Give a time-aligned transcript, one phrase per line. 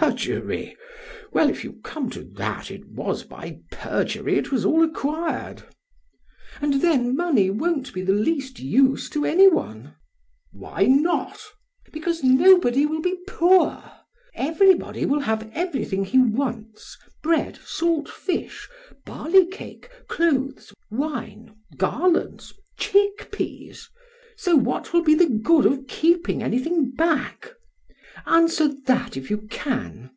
[0.00, 0.22] BLEPS.
[0.24, 0.76] Perjury!
[1.32, 5.58] Well, if you come to that, it was by perjury it was all acquired.
[5.60, 5.72] PRAX.
[6.62, 9.82] And then, money won't be the least use to any one.
[9.82, 9.94] BLEPS.
[10.52, 11.26] Why not?
[11.32, 11.90] PRAX.
[11.92, 13.82] Because nobody will be poor.
[14.34, 18.68] Everybody will have everything he wants, bread, salt fish,
[19.04, 23.88] barley cake, clothes, wine, garlands, chickpeas.
[24.36, 27.52] So what will be the good of keeping anything back?
[28.26, 30.10] Answer that if you can!